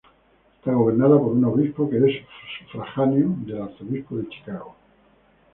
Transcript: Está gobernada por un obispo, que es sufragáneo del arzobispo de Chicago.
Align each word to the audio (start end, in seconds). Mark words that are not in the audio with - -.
Está 0.57 0.73
gobernada 0.73 1.15
por 1.19 1.27
un 1.33 1.45
obispo, 1.45 1.87
que 1.87 1.97
es 1.99 2.25
sufragáneo 2.71 3.35
del 3.45 3.61
arzobispo 3.61 4.17
de 4.17 4.29
Chicago. 4.29 4.75